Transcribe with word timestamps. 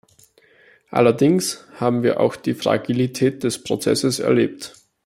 Allerdings 0.89 1.63
haben 1.79 2.01
wir 2.01 2.19
auch 2.19 2.35
die 2.35 2.55
Fragilität 2.55 3.43
des 3.43 3.63
Prozesses 3.63 4.17
erlebt. 4.17 4.73